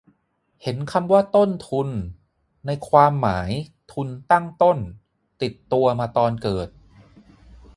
[0.63, 1.87] เห็นคำว่า "ต้นทุน"
[2.65, 3.51] ในความหมาย
[3.91, 4.77] "ทุนตั้งต้น"
[5.41, 6.67] ติดตัวมาตอนเกิด